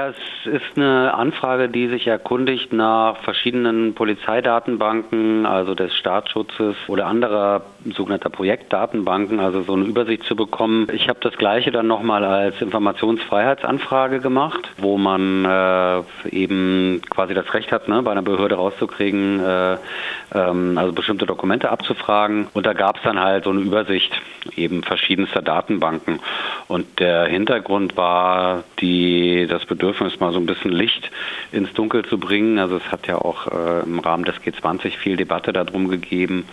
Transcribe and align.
Es 0.00 0.16
ist 0.46 0.76
eine 0.78 1.12
Anfrage, 1.12 1.68
die 1.68 1.88
sich 1.88 2.06
erkundigt 2.06 2.72
nach 2.72 3.18
verschiedenen 3.18 3.94
Polizeidatenbanken, 3.94 5.44
also 5.44 5.74
des 5.74 5.94
Staatsschutzes 5.94 6.74
oder 6.88 7.06
anderer 7.06 7.62
sogenannter 7.84 8.30
Projektdatenbanken, 8.30 9.40
also 9.40 9.60
so 9.60 9.74
eine 9.74 9.84
Übersicht 9.84 10.24
zu 10.24 10.36
bekommen. 10.36 10.86
Ich 10.92 11.10
habe 11.10 11.20
das 11.20 11.36
gleiche 11.36 11.70
dann 11.70 11.86
nochmal 11.86 12.24
als 12.24 12.62
Informationsfreiheitsanfrage 12.62 14.20
gemacht, 14.20 14.70
wo 14.78 14.96
man 14.96 15.44
äh, 15.44 16.02
eben 16.30 17.02
quasi 17.10 17.34
das 17.34 17.52
Recht 17.52 17.70
hat, 17.70 17.88
ne, 17.88 18.02
bei 18.02 18.12
einer 18.12 18.22
Behörde 18.22 18.54
rauszukriegen, 18.54 19.40
äh, 19.40 19.76
ähm, 20.34 20.78
also 20.78 20.92
bestimmte 20.94 21.26
Dokumente 21.26 21.70
abzufragen. 21.70 22.48
Und 22.54 22.64
da 22.64 22.72
gab 22.72 22.96
es 22.96 23.02
dann 23.02 23.20
halt 23.20 23.44
so 23.44 23.50
eine 23.50 23.60
Übersicht 23.60 24.12
eben 24.56 24.82
verschiedenster 24.82 25.42
Datenbanken. 25.42 26.20
Und 26.68 27.00
der 27.00 27.26
Hintergrund 27.26 27.98
war 27.98 28.64
die, 28.80 29.46
das 29.46 29.66
Bedürfnis, 29.66 29.89
mal 30.20 30.32
so 30.32 30.38
ein 30.38 30.46
bisschen 30.46 30.72
Licht 30.72 31.10
ins 31.52 31.72
Dunkel 31.72 32.04
zu 32.04 32.18
bringen. 32.18 32.58
Also 32.58 32.76
es 32.76 32.92
hat 32.92 33.06
ja 33.06 33.16
auch 33.16 33.46
äh, 33.48 33.82
im 33.82 33.98
Rahmen 33.98 34.24
des 34.24 34.36
G20 34.36 34.90
viel 34.90 35.16
Debatte 35.16 35.52
darum 35.52 35.88
gegeben, 35.88 36.44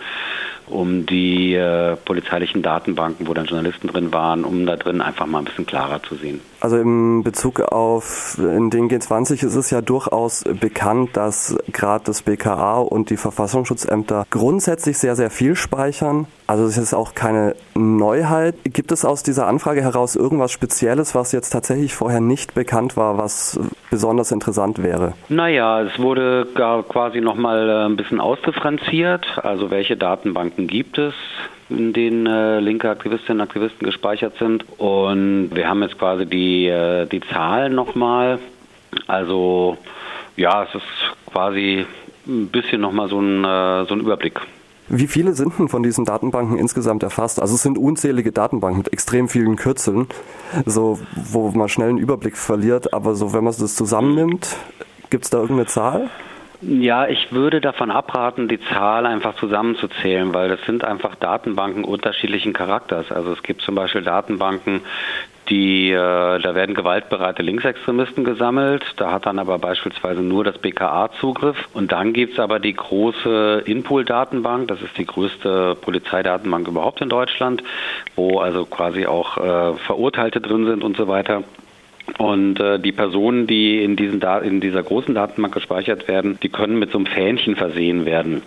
um 0.70 1.06
die 1.06 1.54
äh, 1.54 1.96
polizeilichen 1.96 2.62
Datenbanken, 2.62 3.26
wo 3.26 3.34
dann 3.34 3.46
Journalisten 3.46 3.88
drin 3.88 4.12
waren, 4.12 4.44
um 4.44 4.66
da 4.66 4.76
drin 4.76 5.00
einfach 5.00 5.26
mal 5.26 5.40
ein 5.40 5.44
bisschen 5.44 5.66
klarer 5.66 6.02
zu 6.02 6.14
sehen. 6.16 6.40
Also 6.60 6.76
im 6.76 7.22
Bezug 7.22 7.60
auf 7.60 8.36
in 8.38 8.70
den 8.70 8.90
G20 8.90 9.44
ist 9.44 9.54
es 9.54 9.70
ja 9.70 9.80
durchaus 9.80 10.42
bekannt, 10.42 11.16
dass 11.16 11.56
gerade 11.72 12.04
das 12.04 12.22
BKA 12.22 12.78
und 12.78 13.10
die 13.10 13.16
Verfassungsschutzämter 13.16 14.26
grundsätzlich 14.30 14.98
sehr, 14.98 15.14
sehr 15.14 15.30
viel 15.30 15.54
speichern. 15.54 16.26
Also 16.48 16.64
es 16.64 16.78
ist 16.78 16.94
auch 16.94 17.14
keine 17.14 17.54
Neuheit. 17.74 18.56
Gibt 18.64 18.90
es 18.90 19.04
aus 19.04 19.22
dieser 19.22 19.46
Anfrage 19.46 19.82
heraus 19.82 20.16
irgendwas 20.16 20.50
Spezielles, 20.50 21.14
was 21.14 21.30
jetzt 21.30 21.50
tatsächlich 21.50 21.94
vorher 21.94 22.20
nicht 22.20 22.54
bekannt 22.54 22.96
war, 22.96 23.18
was 23.18 23.60
besonders 23.90 24.32
interessant 24.32 24.82
wäre? 24.82 25.12
Naja, 25.28 25.82
es 25.82 25.98
wurde 25.98 26.46
quasi 26.88 27.20
nochmal 27.20 27.68
äh, 27.68 27.84
ein 27.84 27.96
bisschen 27.96 28.18
ausdifferenziert. 28.18 29.26
Also 29.42 29.70
welche 29.70 29.96
Datenbanken 29.96 30.57
gibt 30.66 30.98
es? 30.98 31.14
in 31.70 31.92
denen 31.92 32.26
äh, 32.26 32.60
linke 32.60 32.88
Aktivistinnen 32.88 33.40
und 33.40 33.46
Aktivisten 33.46 33.84
gespeichert 33.84 34.34
sind. 34.38 34.64
Und 34.78 35.50
wir 35.52 35.68
haben 35.68 35.82
jetzt 35.82 35.98
quasi 35.98 36.26
die, 36.26 36.66
äh, 36.66 37.06
die 37.06 37.20
Zahlen 37.20 37.74
nochmal. 37.74 38.38
Also 39.06 39.76
ja, 40.36 40.64
es 40.64 40.74
ist 40.74 41.32
quasi 41.32 41.84
ein 42.26 42.48
bisschen 42.48 42.80
nochmal 42.80 43.08
so 43.08 43.20
ein, 43.20 43.44
äh, 43.44 43.84
so 43.86 43.94
ein 43.94 44.00
Überblick. 44.00 44.40
Wie 44.90 45.06
viele 45.06 45.34
sind 45.34 45.58
denn 45.58 45.68
von 45.68 45.82
diesen 45.82 46.06
Datenbanken 46.06 46.56
insgesamt 46.56 47.02
erfasst? 47.02 47.42
Also 47.42 47.56
es 47.56 47.62
sind 47.62 47.76
unzählige 47.76 48.32
Datenbanken 48.32 48.78
mit 48.78 48.92
extrem 48.94 49.28
vielen 49.28 49.56
Kürzeln, 49.56 50.06
so 50.64 50.98
wo 51.14 51.50
man 51.50 51.68
schnell 51.68 51.90
einen 51.90 51.98
Überblick 51.98 52.38
verliert. 52.38 52.94
Aber 52.94 53.14
so, 53.14 53.34
wenn 53.34 53.44
man 53.44 53.54
das 53.58 53.76
zusammennimmt, 53.76 54.56
gibt 55.10 55.24
es 55.24 55.30
da 55.30 55.38
irgendeine 55.38 55.66
Zahl? 55.66 56.08
Ja, 56.60 57.06
ich 57.06 57.30
würde 57.30 57.60
davon 57.60 57.92
abraten, 57.92 58.48
die 58.48 58.58
Zahl 58.60 59.06
einfach 59.06 59.36
zusammenzuzählen, 59.36 60.34
weil 60.34 60.48
das 60.48 60.60
sind 60.66 60.82
einfach 60.82 61.14
Datenbanken 61.14 61.84
unterschiedlichen 61.84 62.52
Charakters. 62.52 63.12
Also 63.12 63.32
es 63.32 63.44
gibt 63.44 63.62
zum 63.62 63.76
Beispiel 63.76 64.02
Datenbanken, 64.02 64.80
die, 65.48 65.90
äh, 65.90 65.94
da 65.94 66.54
werden 66.56 66.74
gewaltbereite 66.74 67.42
Linksextremisten 67.42 68.24
gesammelt. 68.24 68.84
Da 68.96 69.12
hat 69.12 69.26
dann 69.26 69.38
aber 69.38 69.58
beispielsweise 69.58 70.20
nur 70.20 70.42
das 70.42 70.58
BKA 70.58 71.10
Zugriff. 71.20 71.68
Und 71.74 71.92
dann 71.92 72.12
gibt's 72.12 72.40
aber 72.40 72.58
die 72.58 72.74
große 72.74 73.62
Inpool-Datenbank. 73.64 74.66
Das 74.66 74.82
ist 74.82 74.98
die 74.98 75.06
größte 75.06 75.76
Polizeidatenbank 75.80 76.66
überhaupt 76.66 77.00
in 77.00 77.08
Deutschland, 77.08 77.62
wo 78.16 78.40
also 78.40 78.66
quasi 78.66 79.06
auch 79.06 79.38
äh, 79.38 79.74
Verurteilte 79.78 80.40
drin 80.40 80.66
sind 80.66 80.82
und 80.82 80.96
so 80.96 81.06
weiter. 81.06 81.44
Und 82.16 82.58
äh, 82.58 82.78
die 82.78 82.92
Personen, 82.92 83.46
die 83.46 83.82
in, 83.82 83.96
diesen 83.96 84.22
in 84.42 84.60
dieser 84.60 84.82
großen 84.82 85.14
Datenbank 85.14 85.54
gespeichert 85.54 86.08
werden, 86.08 86.38
die 86.42 86.48
können 86.48 86.78
mit 86.78 86.90
so 86.90 86.98
einem 86.98 87.06
Fähnchen 87.06 87.54
versehen 87.54 88.06
werden. 88.06 88.42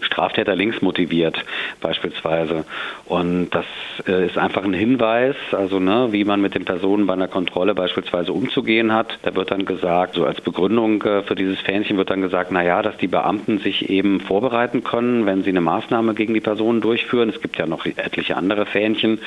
Straftäter 0.00 0.54
links 0.54 0.82
motiviert 0.82 1.44
beispielsweise. 1.80 2.64
Und 3.04 3.50
das 3.50 3.64
äh, 4.06 4.26
ist 4.26 4.38
einfach 4.38 4.64
ein 4.64 4.72
Hinweis, 4.72 5.36
also 5.52 5.78
ne, 5.78 6.08
wie 6.10 6.24
man 6.24 6.40
mit 6.40 6.54
den 6.54 6.64
Personen 6.64 7.06
bei 7.06 7.14
einer 7.14 7.28
Kontrolle 7.28 7.74
beispielsweise 7.74 8.32
umzugehen 8.32 8.92
hat. 8.92 9.18
Da 9.22 9.34
wird 9.34 9.50
dann 9.50 9.64
gesagt, 9.64 10.14
so 10.14 10.24
als 10.24 10.40
Begründung 10.40 11.02
äh, 11.02 11.22
für 11.22 11.34
dieses 11.34 11.60
Fähnchen 11.60 11.96
wird 11.96 12.10
dann 12.10 12.20
gesagt, 12.20 12.50
na 12.52 12.62
ja, 12.62 12.82
dass 12.82 12.96
die 12.98 13.06
Beamten 13.06 13.58
sich 13.58 13.88
eben 13.90 14.20
vorbereiten 14.20 14.84
können, 14.84 15.26
wenn 15.26 15.42
sie 15.42 15.50
eine 15.50 15.60
Maßnahme 15.60 16.14
gegen 16.14 16.34
die 16.34 16.40
Personen 16.40 16.80
durchführen. 16.80 17.28
Es 17.28 17.40
gibt 17.40 17.58
ja 17.58 17.66
noch 17.66 17.86
etliche 17.86 18.36
andere 18.36 18.66
Fähnchen. 18.66 19.20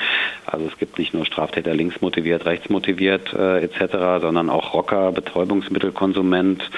Also 0.45 0.65
es 0.67 0.77
gibt 0.77 0.99
nicht 0.99 1.13
nur 1.13 1.25
Straftäter 1.25 1.73
links 1.73 2.01
motiviert, 2.01 2.45
rechts 2.45 2.69
motiviert 2.69 3.33
äh, 3.33 3.63
etc., 3.63 4.21
sondern 4.21 4.49
auch 4.49 4.73
Rocker, 4.73 5.11
Betäubungsmittelkonsument, 5.11 6.69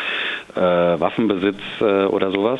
äh, 0.56 0.60
Waffenbesitz 0.60 1.60
äh, 1.80 2.06
oder 2.06 2.32
sowas. 2.32 2.60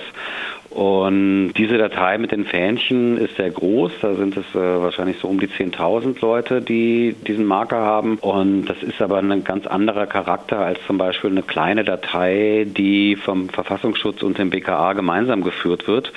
Und 0.72 1.52
diese 1.58 1.78
Datei 1.78 2.18
mit 2.18 2.32
den 2.32 2.46
Fähnchen 2.46 3.18
ist 3.18 3.36
sehr 3.36 3.52
groß. 3.52 3.92
Da 4.02 4.16
sind 4.16 4.38
es 4.38 4.46
äh, 4.56 4.82
wahrscheinlich 4.82 5.18
so 5.20 5.28
um 5.28 5.38
die 5.38 5.50
10.000 5.50 6.22
Leute, 6.22 6.62
die 6.62 7.14
diesen 7.28 7.46
Marker 7.46 7.82
haben. 7.82 8.18
Und 8.20 8.68
das 8.68 8.82
ist 8.82 9.02
aber 9.02 9.18
ein 9.18 9.44
ganz 9.44 9.68
anderer 9.68 10.08
Charakter 10.08 10.60
als 10.60 10.80
zum 10.88 10.98
Beispiel 10.98 11.30
eine 11.30 11.44
kleine 11.44 11.84
Datei, 11.84 12.66
die 12.66 13.18
vom 13.18 13.50
Verfassungsschutz 13.50 14.24
und 14.24 14.38
dem 14.38 14.50
BKA 14.50 14.94
gemeinsam 14.94 15.44
geführt 15.44 15.90
wird, 15.90 16.14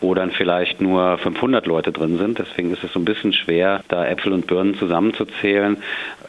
wo 0.00 0.14
dann 0.14 0.30
vielleicht 0.30 0.80
nur 0.80 1.18
500 1.18 1.66
Leute 1.66 1.90
drin 1.90 2.16
sind. 2.16 2.38
Deswegen 2.38 2.72
ist 2.72 2.84
es 2.84 2.92
so 2.92 3.00
ein 3.00 3.04
bisschen 3.04 3.32
schwer, 3.32 3.82
da 3.88 4.06
Äpfel 4.06 4.32
und 4.32 4.46
Birnen 4.46 4.76
zusammenzuzählen. 4.76 5.78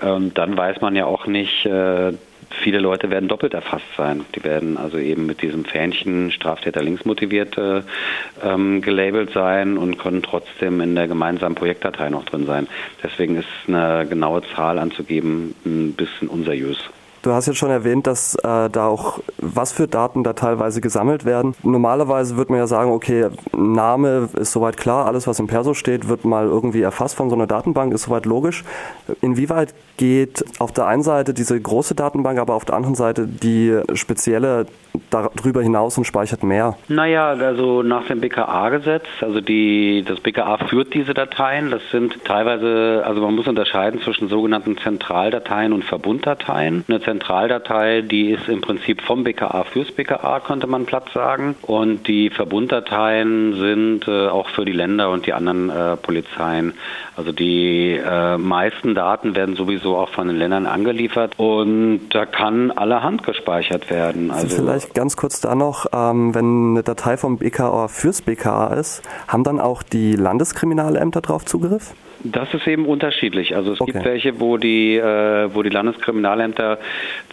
Ähm, 0.01 0.31
dann 0.33 0.57
weiß 0.57 0.81
man 0.81 0.95
ja 0.95 1.05
auch 1.05 1.27
nicht, 1.27 1.63
äh, 1.67 2.13
Viele 2.49 2.79
Leute 2.79 3.09
werden 3.09 3.29
doppelt 3.29 3.53
erfasst 3.53 3.85
sein. 3.95 4.25
Die 4.35 4.43
werden 4.43 4.77
also 4.77 4.97
eben 4.97 5.25
mit 5.25 5.41
diesem 5.41 5.65
Fähnchen 5.65 6.31
Straftäter 6.31 6.81
links 6.81 7.05
motiviert 7.05 7.57
äh, 7.57 7.81
ähm, 8.43 8.81
gelabelt 8.81 9.31
sein 9.31 9.77
und 9.77 9.97
können 9.97 10.23
trotzdem 10.23 10.81
in 10.81 10.95
der 10.95 11.07
gemeinsamen 11.07 11.55
Projektdatei 11.55 12.09
noch 12.09 12.25
drin 12.25 12.45
sein. 12.45 12.67
Deswegen 13.03 13.35
ist 13.35 13.47
eine 13.67 14.05
genaue 14.07 14.41
Zahl 14.55 14.79
anzugeben 14.79 15.55
ein 15.65 15.93
bisschen 15.93 16.27
unseriös. 16.27 16.77
Du 17.21 17.31
hast 17.33 17.47
jetzt 17.47 17.57
schon 17.57 17.71
erwähnt, 17.71 18.07
dass 18.07 18.35
äh, 18.35 18.69
da 18.69 18.87
auch 18.87 19.19
was 19.37 19.71
für 19.71 19.87
Daten 19.87 20.23
da 20.23 20.33
teilweise 20.33 20.81
gesammelt 20.81 21.25
werden. 21.25 21.55
Normalerweise 21.63 22.37
würde 22.37 22.51
man 22.51 22.59
ja 22.59 22.67
sagen, 22.67 22.91
okay, 22.91 23.27
Name 23.55 24.29
ist 24.39 24.51
soweit 24.51 24.77
klar, 24.77 25.05
alles 25.05 25.27
was 25.27 25.39
im 25.39 25.47
Perso 25.47 25.73
steht, 25.73 26.07
wird 26.07 26.25
mal 26.25 26.45
irgendwie 26.45 26.81
erfasst 26.81 27.15
von 27.15 27.29
so 27.29 27.35
einer 27.35 27.47
Datenbank, 27.47 27.93
ist 27.93 28.03
soweit 28.03 28.25
logisch. 28.25 28.63
Inwieweit 29.21 29.73
geht 29.97 30.45
auf 30.59 30.71
der 30.71 30.85
einen 30.85 31.03
Seite 31.03 31.33
diese 31.33 31.59
große 31.59 31.95
Datenbank, 31.95 32.39
aber 32.39 32.53
auf 32.53 32.65
der 32.65 32.75
anderen 32.75 32.95
Seite 32.95 33.27
die 33.27 33.79
spezielle 33.93 34.67
darüber 35.09 35.61
hinaus 35.61 35.97
und 35.97 36.05
speichert 36.05 36.43
mehr? 36.43 36.77
Naja, 36.87 37.29
also 37.29 37.83
nach 37.83 38.05
dem 38.07 38.21
BKA-Gesetz, 38.21 39.05
also 39.21 39.41
die, 39.41 40.03
das 40.07 40.19
BKA 40.19 40.57
führt 40.67 40.93
diese 40.93 41.13
Dateien. 41.13 41.71
Das 41.71 41.81
sind 41.91 42.23
teilweise, 42.25 43.03
also 43.05 43.21
man 43.21 43.35
muss 43.35 43.47
unterscheiden 43.47 44.01
zwischen 44.01 44.29
sogenannten 44.29 44.77
Zentraldateien 44.77 45.73
und 45.73 45.83
Verbunddateien. 45.83 46.85
Eine 46.87 47.01
Zentraldatei, 47.01 48.01
die 48.01 48.31
ist 48.31 48.47
im 48.47 48.61
Prinzip 48.61 49.01
vom 49.01 49.23
BKA 49.23 49.63
fürs 49.63 49.91
BKA, 49.91 50.39
könnte 50.39 50.67
man 50.67 50.85
platt 50.85 51.09
sagen. 51.13 51.55
Und 51.61 52.07
die 52.07 52.29
Verbunddateien 52.29 53.55
sind 53.55 54.07
äh, 54.07 54.27
auch 54.27 54.49
für 54.49 54.65
die 54.65 54.71
Länder 54.71 55.09
und 55.09 55.25
die 55.25 55.33
anderen 55.33 55.69
äh, 55.69 55.97
Polizeien. 55.97 56.73
Also 57.15 57.31
die 57.31 57.99
äh, 58.03 58.37
meisten 58.37 58.93
Daten 58.93 59.35
werden 59.35 59.55
sowieso 59.55 59.97
auch 59.97 60.09
von 60.09 60.27
den 60.27 60.37
Ländern 60.37 60.67
angeliefert 60.67 61.33
und 61.37 62.09
da 62.11 62.25
kann 62.25 62.71
allerhand 62.71 63.23
gespeichert 63.23 63.89
werden. 63.89 64.31
Also 64.31 64.55
vielleicht 64.55 64.86
ganz 64.93 65.17
kurz 65.17 65.39
da 65.41 65.55
noch, 65.55 65.87
ähm, 65.93 66.33
wenn 66.35 66.71
eine 66.71 66.83
Datei 66.83 67.17
vom 67.17 67.37
BKA 67.37 67.87
fürs 67.87 68.21
BKA 68.21 68.73
ist, 68.73 69.01
haben 69.27 69.43
dann 69.43 69.59
auch 69.59 69.83
die 69.83 70.15
Landeskriminalämter 70.15 71.21
darauf 71.21 71.45
Zugriff? 71.45 71.93
Das 72.23 72.51
ist 72.53 72.67
eben 72.67 72.85
unterschiedlich. 72.85 73.55
Also 73.55 73.73
es 73.73 73.81
okay. 73.81 73.91
gibt 73.91 74.05
welche, 74.05 74.39
wo 74.39 74.57
die, 74.57 74.97
äh, 74.97 75.53
wo 75.53 75.61
die 75.61 75.69
Landeskriminalämter 75.69 76.79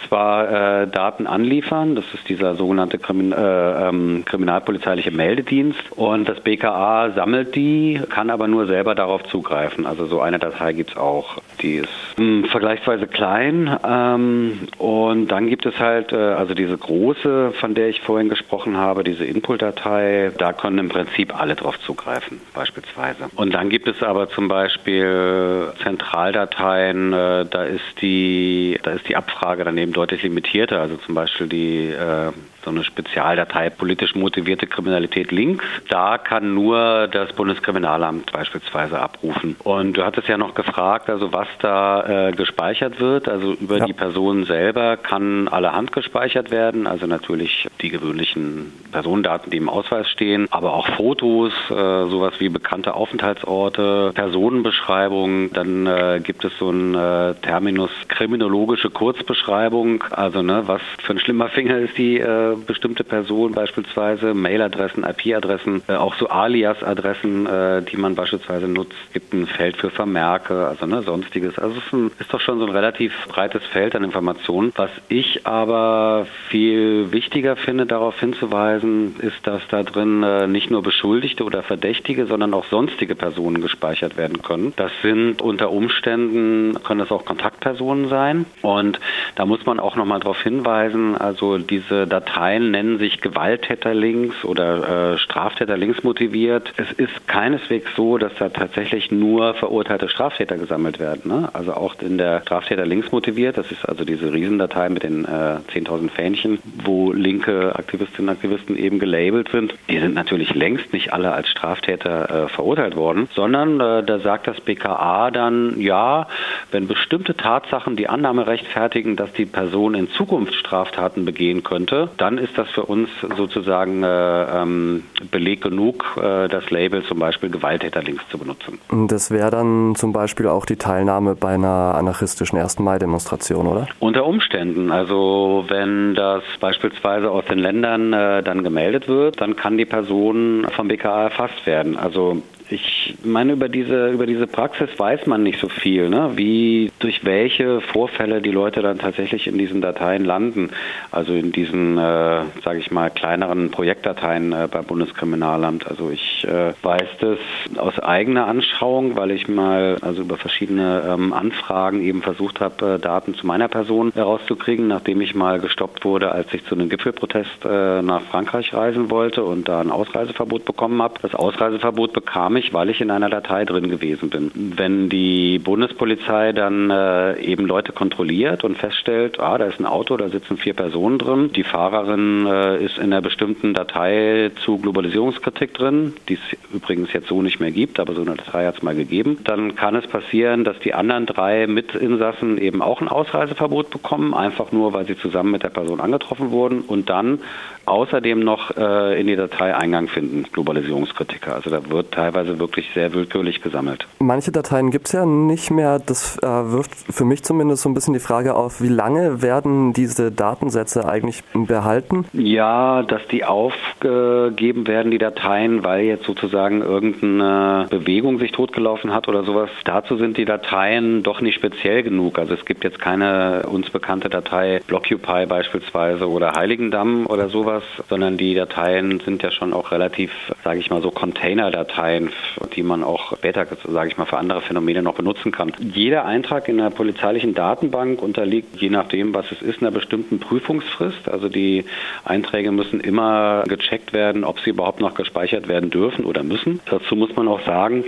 zwar 0.07 0.83
äh, 0.83 0.87
Daten 0.87 1.27
anliefern, 1.27 1.95
das 1.95 2.05
ist 2.13 2.29
dieser 2.29 2.55
sogenannte 2.55 2.99
Krimin 2.99 3.33
äh, 3.33 3.89
ähm, 3.89 4.25
kriminalpolizeiliche 4.27 5.11
Meldedienst, 5.11 5.81
und 5.93 6.29
das 6.29 6.41
BKA 6.41 7.13
sammelt 7.15 7.55
die, 7.55 8.01
kann 8.11 8.31
aber 8.31 8.47
nur 8.47 8.67
selber 8.67 8.95
darauf 8.95 9.25
zugreifen. 9.25 9.87
Also 9.87 10.07
so 10.07 10.21
eine 10.21 10.39
Datei 10.39 10.73
gibt 10.73 10.91
es 10.91 10.97
auch. 10.97 11.39
Die 11.65 11.77
ist 11.77 11.89
hm, 12.17 12.45
vergleichsweise 12.45 13.07
klein. 13.07 13.77
Ähm, 13.87 14.69
und 14.79 15.29
dann 15.29 15.49
gibt 15.49 15.67
es 15.67 15.79
halt, 15.79 16.13
äh, 16.13 16.17
also 16.17 16.55
diese 16.55 16.77
große, 16.77 17.53
von 17.59 17.75
der 17.75 17.89
ich 17.89 18.01
vorhin 18.03 18.29
gesprochen 18.29 18.77
habe, 18.77 19.03
diese 19.03 19.25
Input-Datei, 19.25 20.31
da 20.39 20.53
können 20.53 20.79
im 20.79 20.89
Prinzip 20.89 21.39
alle 21.39 21.57
drauf 21.57 21.81
zugreifen, 21.81 22.41
beispielsweise. 22.55 23.31
Und 23.35 23.55
dann 23.55 23.71
gibt 23.71 23.89
es 23.89 24.03
aber 24.03 24.29
zum 24.29 24.49
Beispiel 24.49 24.85
Beispiel 24.85 25.73
Zentraldateien, 25.83 27.13
äh, 27.13 27.47
da 27.47 27.65
ist 27.65 28.01
die, 28.01 28.79
da 28.83 28.93
ist 28.93 29.09
die 29.09 29.17
Abfrage 29.17 29.65
dann 29.65 29.79
eben 29.79 29.93
deutlich 29.93 30.23
limitierter. 30.23 30.81
Also 30.81 30.97
zum 30.97 31.15
Beispiel 31.15 31.47
die 31.47 31.89
äh, 31.89 32.33
so 32.65 32.71
eine 32.71 32.83
Spezialdatei 32.83 33.71
politisch 33.71 34.15
motivierte 34.15 34.67
Kriminalität 34.67 35.31
links. 35.31 35.65
Da 35.89 36.19
kann 36.19 36.55
nur 36.55 37.09
das 37.09 37.33
Bundeskriminalamt 37.35 38.33
beispielsweise 38.33 38.99
abrufen. 38.99 39.57
Und 39.63 39.97
du 39.97 40.05
hattest 40.05 40.29
ja 40.29 40.39
noch 40.39 40.55
gefragt, 40.55 41.11
also 41.11 41.33
was 41.33 41.47
da 41.59 42.29
äh, 42.29 42.33
gespeichert 42.33 43.01
wird. 43.01 43.29
Also 43.29 43.53
über 43.55 43.79
ja. 43.79 43.87
die 43.87 43.93
Person 43.93 44.45
selber 44.45 44.97
kann 44.97 45.49
allerhand 45.49 45.93
gespeichert 45.93 46.51
werden. 46.51 46.87
Also 46.87 47.07
natürlich 47.07 47.69
die 47.81 47.91
gewöhnlichen 47.91 48.73
Personendaten, 48.93 49.51
die 49.51 49.57
im 49.57 49.69
Ausweis 49.69 50.09
stehen, 50.09 50.47
aber 50.51 50.75
auch 50.75 50.87
Fotos, 50.89 51.53
äh, 51.69 51.75
sowas 51.75 52.35
wie 52.39 52.49
bekannte 52.49 52.95
Aufenthaltsorte, 52.95 54.13
Personenbeschreibungen. 54.15 55.53
Dann 55.53 55.87
äh, 55.87 56.21
gibt 56.23 56.45
es 56.45 56.57
so 56.59 56.71
ein 56.71 56.95
äh, 56.95 57.35
Terminus 57.43 57.91
kriminologische 58.09 58.91
Kurzbeschreibung. 58.91 60.05
Also 60.11 60.43
ne, 60.43 60.63
was 60.67 60.81
für 60.99 61.13
ein 61.13 61.19
schlimmer 61.19 61.49
Finger 61.49 61.79
ist 61.79 61.99
die 61.99 62.21
äh, 62.21 62.57
bestimmte 62.67 63.05
Person 63.05 63.53
beispielsweise, 63.53 64.35
Mailadressen, 64.35 65.05
IP-Adressen, 65.05 65.83
äh, 65.89 65.95
auch 65.95 66.15
so 66.15 66.29
Alias-Adressen, 66.29 67.47
äh, 67.47 67.83
die 67.83 67.97
man 67.97 68.15
beispielsweise 68.15 68.69
nutzt. 68.69 68.95
Gibt 69.13 69.33
ein 69.33 69.47
Feld 69.47 69.77
für 69.77 69.91
Vermerke, 69.91 70.69
also 70.69 70.87
ne, 70.87 71.03
sonstiges. 71.03 71.59
Also 71.59 71.77
es 71.79 71.85
ist, 71.85 71.93
ein, 71.93 72.11
ist 72.19 72.33
doch 72.33 72.41
schon 72.41 72.59
so 72.59 72.67
ein 72.67 72.73
relativ 72.73 73.13
breites 73.29 73.65
Feld 73.65 73.97
an 73.97 74.05
Informationen. 74.05 74.73
Was 74.77 74.91
ich 75.09 75.47
aber 75.47 76.27
viel 76.49 77.11
wichtiger 77.13 77.57
finde, 77.65 77.87
darauf 77.87 78.19
hinzuweisen, 78.21 79.17
ist, 79.21 79.47
dass 79.47 79.63
da 79.69 79.83
drin 79.83 80.23
äh, 80.23 80.47
nicht 80.47 80.71
nur 80.71 80.83
Beschuldigte 80.83 81.45
oder 81.45 81.63
Verdächtige, 81.63 82.27
sondern 82.27 82.55
auch 82.55 82.67
sonstige 82.67 83.15
Personen 83.15 83.61
gespeichert 83.61 84.17
werden 84.17 84.43
können. 84.43 84.73
Das 84.77 84.93
sind 85.03 85.41
unter 85.43 85.71
Umständen, 85.71 86.77
können 86.85 87.01
das 87.01 87.11
auch 87.11 87.25
Kontaktpersonen 87.25 88.09
sein. 88.09 88.47
Und 88.63 89.01
da 89.35 89.47
muss 89.47 89.65
man 89.67 89.81
auch 89.81 89.97
nochmal 89.97 90.21
darauf 90.21 90.43
hinweisen, 90.43 91.17
also 91.17 91.59
diese 91.59 92.07
Dateien 92.07 92.71
nennen 92.71 92.99
sich 92.99 93.21
Gewalttäterlinks 93.21 94.45
oder 94.45 95.15
äh, 95.15 95.19
Straftäterlinks 95.19 96.05
motiviert. 96.05 96.73
Es 96.77 96.93
ist 96.93 97.27
keineswegs 97.27 97.91
so, 97.97 98.19
dass 98.19 98.33
da 98.39 98.49
tatsächlich 98.51 99.11
nur 99.11 99.55
verurteilte 99.55 100.09
Straftäter 100.09 100.57
gesammelt 100.57 100.99
werden. 100.99 101.23
Ne? 101.31 101.49
Also 101.53 101.75
auch 101.75 101.95
in 102.01 102.19
der 102.19 102.43
Straftäterlinks 102.43 103.11
motiviert, 103.13 103.57
das 103.57 103.73
ist 103.73 103.89
also 103.89 104.05
diese 104.05 104.33
Riesendatei 104.33 104.89
mit 104.89 105.03
den 105.03 105.25
äh, 105.25 105.59
10.000 105.73 106.11
Fähnchen, 106.11 106.59
wo 106.85 107.13
linke 107.13 107.54
Aktivistinnen 107.75 108.29
und 108.29 108.37
Aktivisten 108.37 108.77
eben 108.77 108.99
gelabelt 108.99 109.49
sind. 109.51 109.75
Die 109.89 109.99
sind 109.99 110.15
natürlich 110.15 110.55
längst 110.55 110.93
nicht 110.93 111.13
alle 111.13 111.33
als 111.33 111.49
Straftäter 111.49 112.45
äh, 112.45 112.49
verurteilt 112.49 112.97
worden, 112.97 113.29
sondern 113.35 113.81
äh, 113.81 114.03
da 114.03 114.19
sagt 114.19 114.47
das 114.47 114.61
BKA 114.61 115.31
dann, 115.31 115.81
ja, 115.81 116.27
wenn 116.71 116.87
bestimmte 116.87 117.37
Tatsachen 117.37 117.97
die 117.97 118.09
Annahme 118.09 118.47
rechtfertigen, 118.47 119.17
dass 119.17 119.33
die 119.33 119.47
Person 119.47 119.95
in 119.95 120.09
Zukunft 120.11 120.55
Straftaten 120.55 121.25
begehen 121.25 121.63
könnte, 121.63 122.09
dann 122.17 122.39
ist 122.39 122.57
das 122.57 122.69
für 122.71 122.85
uns 122.85 123.09
sozusagen 123.37 124.03
äh, 124.03 124.63
ähm, 124.63 125.05
Beleg 125.31 125.63
genug, 125.63 126.17
äh, 126.17 126.49
das 126.49 126.71
Label 126.71 127.03
zum 127.05 127.19
Beispiel 127.19 127.51
Gewalttäterlinks 127.51 128.29
zu 128.29 128.39
benutzen. 128.39 128.79
Das 129.09 129.31
wäre 129.31 129.51
dann 129.51 129.95
zum 129.97 130.13
Beispiel 130.13 130.49
auch 130.49 130.67
die 130.67 130.77
Teilnahme 130.77 131.35
bei 131.35 131.55
einer 131.55 131.95
anarchistischen 131.95 132.59
1. 132.59 132.79
Mai-Demonstration, 132.79 133.67
oder? 133.67 133.87
Unter 134.01 134.27
Umständen. 134.27 134.91
Also 134.91 135.65
wenn 135.69 136.15
das 136.15 136.43
beispielsweise 136.61 137.31
aus 137.31 137.44
den 137.49 137.59
Ländern 137.59 138.13
äh, 138.13 138.43
dann 138.43 138.65
gemeldet 138.65 139.09
wird, 139.09 139.41
dann 139.41 139.57
kann 139.57 139.79
die 139.79 139.85
Person 139.85 140.67
vom 140.75 140.89
BKA 140.89 141.25
erfasst 141.25 141.67
werden. 141.67 141.97
Also 141.97 142.43
ich 142.71 143.15
meine, 143.23 143.53
über 143.53 143.69
diese, 143.69 144.11
über 144.11 144.27
diese 144.27 144.47
Praxis 144.47 144.89
weiß 144.97 145.27
man 145.27 145.43
nicht 145.43 145.61
so 145.61 145.69
viel, 145.69 146.09
ne? 146.09 146.33
wie 146.35 146.91
durch 146.99 147.25
welche 147.25 147.83
Vorfälle 147.83 148.41
die 148.41 148.51
Leute 148.51 148.81
dann 148.81 148.99
tatsächlich 148.99 149.47
in 149.47 149.59
diesen 149.59 149.83
Dateien 149.83 150.25
landen. 150.25 150.71
Also 151.11 151.35
in 151.35 151.53
diesen, 151.53 151.99
äh, 151.99 152.43
sage 152.65 152.79
ich 152.79 152.91
mal, 152.91 153.11
kleineren 153.11 153.71
Projektdateien 153.71 154.53
äh, 154.53 154.69
beim 154.71 154.85
Bundeskriminalamt. 154.85 155.87
Also 155.87 156.11
ich 156.11 156.47
äh, 156.49 156.73
weiß 156.83 157.09
das 157.21 157.39
aus 157.77 157.99
eigener 157.99 158.47
Anschauung, 158.47 159.15
weil 159.17 159.31
ich 159.33 159.47
mal 159.47 159.99
also 160.01 160.23
über 160.23 160.39
verschiedene 160.39 161.03
ähm, 161.07 161.35
Anfragen 161.35 162.01
eben 162.01 162.23
versucht 162.23 162.61
habe, 162.61 162.95
äh, 162.95 162.99
Daten 162.99 163.35
zu 163.35 163.47
meiner 163.47 163.69
Person 163.69 164.13
herauszukriegen, 164.15 164.89
nachdem 164.89 165.21
ich 165.21 165.35
mal 165.35 165.61
gestoppt 165.61 166.05
wurde, 166.05 166.33
als 166.33 166.53
ich 166.55 166.65
zu 166.65 166.75
einem 166.75 166.89
Gipfelprotest 166.89 167.65
äh, 167.65 168.01
nach 168.01 168.23
Frankreich 168.23 168.73
reisen 168.73 169.11
wollte 169.11 169.45
und 169.45 169.69
da 169.69 169.81
ein 169.81 169.91
Ausreiseverbot 169.91 170.65
bekommen 170.65 171.03
habe. 171.03 171.15
Das 171.21 171.35
Ausreiseverbot 171.35 172.15
bekam 172.15 172.54
ich, 172.57 172.73
weil 172.73 172.91
ich 172.91 173.01
in 173.01 173.11
einer 173.11 173.31
Datei 173.31 173.65
drin 173.65 173.89
gewesen 173.89 174.31
bin. 174.31 174.51
Wenn 174.77 175.09
die 175.09 175.59
Bundespolizei 175.59 176.53
dann 176.53 176.91
äh, 176.91 177.41
eben 177.41 177.67
Leute 177.67 177.93
kontrolliert 177.93 178.65
und 178.65 178.77
feststellt, 178.77 179.41
ah, 179.41 179.59
da 179.59 179.67
ist 179.67 179.81
ein 179.81 179.87
Auto, 179.87 180.17
da 180.17 180.29
sitzen 180.29 180.57
vier 180.57 180.75
Personen 180.75 181.19
drin, 181.19 181.51
die 181.53 181.65
Fahrerin 181.65 182.47
äh, 182.47 182.85
ist 182.85 182.99
in 182.99 183.05
einer 183.05 183.23
bestimmten 183.23 183.75
Datei 183.75 184.51
zu 184.65 184.79
Globalisierungskritik 184.79 185.75
drin, 185.75 186.15
die 186.29 186.35
es 186.35 186.41
übrigens 186.73 187.13
jetzt 187.13 187.29
so 187.29 187.43
nicht 187.43 187.61
mehr 187.61 187.71
gibt, 187.71 188.01
aber 188.01 188.15
so 188.15 188.23
eine 188.23 188.35
Datei 188.35 188.67
hat 188.67 188.77
es 188.77 188.83
mal 188.83 188.95
gegeben, 188.95 189.39
dann 189.45 189.75
kann 189.75 189.97
es 189.97 190.07
passieren, 190.07 190.65
dass 190.65 190.79
die 190.81 190.95
anderen 190.95 191.27
drei 191.27 191.67
Mitinsassen 191.67 192.59
eben 192.59 192.83
auch 192.83 193.01
ein 193.01 193.09
Ausreiseverbot 193.09 193.91
bekommen, 193.91 194.35
einfach 194.35 194.73
nur, 194.73 194.93
weil 194.93 195.07
sie 195.07 195.17
zusammen 195.17 195.53
mit 195.53 195.63
der 195.63 195.71
Person 195.71 196.01
angetroffen 196.01 196.51
wurden 196.51 196.83
und 196.83 197.09
dann 197.09 197.41
außerdem 197.87 198.41
noch 198.41 198.77
äh, 198.77 199.21
in 199.21 199.27
die 199.27 199.37
Datei 199.37 199.75
Eingang 199.75 200.09
finden, 200.09 200.45
Globalisierungskritiker. 200.53 201.55
Also 201.55 201.71
da 201.71 201.89
wird 201.91 202.13
teilweise 202.13 202.44
wirklich 202.59 202.91
sehr 202.95 203.13
willkürlich 203.13 203.63
gesammelt. 203.63 204.07
Manche 204.19 204.53
Dateien 204.53 204.91
gibt 204.91 205.07
es 205.07 205.13
ja 205.13 205.27
nicht 205.27 205.71
mehr. 205.71 205.99
Das 205.99 206.39
äh, 206.39 206.47
wirft 206.47 206.93
für 206.95 207.25
mich 207.25 207.43
zumindest 207.43 207.83
so 207.83 207.89
ein 207.89 207.95
bisschen 207.95 208.15
die 208.15 208.21
Frage 208.21 208.55
auf, 208.55 208.81
wie 208.81 208.89
lange 208.89 209.43
werden 209.43 209.93
diese 209.93 210.31
Datensätze 210.31 211.09
eigentlich 211.09 211.43
behalten? 211.53 212.27
Ja, 212.33 213.03
dass 213.03 213.27
die 213.29 213.45
aufgegeben 213.45 214.87
werden, 214.87 215.11
die 215.11 215.19
Dateien, 215.19 215.85
weil 215.85 216.05
jetzt 216.05 216.25
sozusagen 216.25 216.83
irgendeine 216.83 217.87
Bewegung 217.91 218.39
sich 218.39 218.53
totgelaufen 218.53 219.13
hat 219.13 219.29
oder 219.29 219.45
sowas. 219.45 219.71
Dazu 219.85 220.17
sind 220.17 220.37
die 220.37 220.45
Dateien 220.45 221.23
doch 221.23 221.41
nicht 221.41 221.55
speziell 221.55 222.03
genug. 222.03 222.39
Also 222.39 222.55
es 222.55 222.65
gibt 222.65 222.85
jetzt 222.85 222.99
keine 222.99 223.65
uns 223.69 223.91
bekannte 223.91 224.29
Datei 224.29 224.81
Blockupy 224.87 225.47
beispielsweise 225.47 226.29
oder 226.29 226.53
Heiligendamm 226.53 227.27
oder 227.27 227.49
sowas 227.49 227.65
sowas, 227.65 227.83
sondern 228.09 228.37
die 228.37 228.55
Dateien 228.55 229.21
sind 229.21 229.43
ja 229.43 229.51
schon 229.51 229.73
auch 229.73 229.91
relativ, 229.91 230.31
sage 230.63 230.79
ich 230.79 230.91
mal 230.91 231.03
so, 231.03 231.11
Container-Dateien, 231.11 232.31
die 232.75 232.83
man 232.83 233.03
auch 233.03 233.37
später, 233.37 233.67
sage 233.87 234.09
ich 234.09 234.17
mal, 234.17 234.27
für 234.27 234.39
andere 234.39 234.61
Phänomene 234.61 235.03
noch 235.03 235.15
benutzen 235.15 235.53
kann. 235.53 235.73
Jeder 235.79 236.25
Eintrag 236.25 236.69
in 236.69 236.79
der 236.79 236.91
polizeilichen 236.91 237.55
Datenbank 237.55 238.23
unterliegt, 238.23 238.81
je 238.81 238.91
nachdem, 238.91 239.35
was 239.35 239.51
es 239.53 239.63
ist, 239.63 239.81
einer 239.81 239.91
bestimmten 239.91 240.39
Prüfungsfrist. 240.41 241.29
Also 241.29 241.49
die 241.49 241.85
Einträge 242.25 242.73
müssen 242.73 243.01
immer 243.01 243.65
gecheckt 243.67 244.13
werden, 244.13 244.45
ob 244.45 244.61
sie 244.61 244.71
überhaupt 244.71 245.01
noch 245.01 245.15
gespeichert 245.15 245.69
werden 245.69 245.91
dürfen 245.91 246.25
oder 246.25 246.43
müssen. 246.43 246.81
Dazu 246.91 247.17
muss 247.17 247.35
man 247.37 247.49
auch 247.49 247.65
sagen, 247.65 248.05